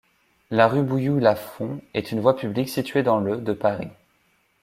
La 0.49 0.67
rue 0.67 0.81
Bouilloux-Lafont 0.81 1.79
est 1.93 2.11
une 2.11 2.21
voie 2.21 2.35
publique 2.35 2.69
située 2.69 3.03
dans 3.03 3.19
le 3.19 3.37
de 3.37 3.53
Paris. 3.53 3.89